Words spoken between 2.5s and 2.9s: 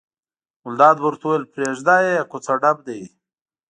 ډب